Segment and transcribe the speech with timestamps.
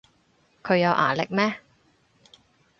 [0.63, 1.59] 佢有牙力咩